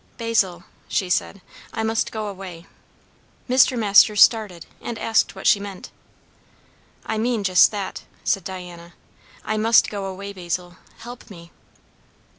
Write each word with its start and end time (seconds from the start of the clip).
"Basil," 0.17 0.63
she 0.87 1.11
said, 1.11 1.41
"I 1.73 1.83
must 1.83 2.11
go 2.11 2.25
away." 2.25 2.65
Mr. 3.47 3.77
Masters 3.77 4.19
started, 4.23 4.65
and 4.81 4.97
asked 4.97 5.35
what 5.35 5.45
she 5.45 5.59
meant. 5.59 5.91
"I 7.05 7.19
mean 7.19 7.43
just 7.43 7.69
that," 7.69 8.01
said 8.23 8.43
Diana. 8.43 8.95
"I 9.45 9.57
must 9.57 9.91
go 9.91 10.05
away 10.05 10.33
Basil, 10.33 10.77
help 10.97 11.29
me!" 11.29 11.51